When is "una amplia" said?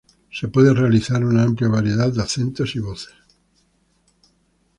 1.23-1.69